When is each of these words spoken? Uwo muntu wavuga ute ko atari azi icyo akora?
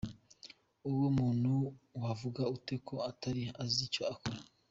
Uwo 0.89 1.07
muntu 1.17 1.51
wavuga 2.01 2.41
ute 2.55 2.75
ko 2.87 2.95
atari 3.09 3.43
azi 3.63 3.79
icyo 3.87 4.03
akora? 4.13 4.39